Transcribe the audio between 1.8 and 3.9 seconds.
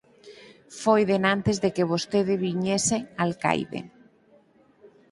vostede viñese, alcaide.